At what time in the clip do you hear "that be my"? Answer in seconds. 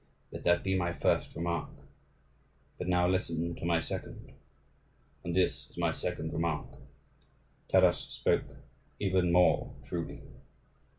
0.45-0.91